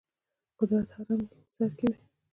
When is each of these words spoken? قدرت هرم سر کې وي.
قدرت 0.59 0.87
هرم 0.95 1.21
سر 1.53 1.69
کې 1.77 1.87
وي. 1.93 2.01